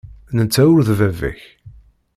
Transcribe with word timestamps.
Netta 0.37 0.61
ur 0.73 0.79
d 0.87 0.89
baba-k. 0.99 1.41